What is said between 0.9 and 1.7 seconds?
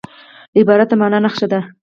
د مانا نخښه ده.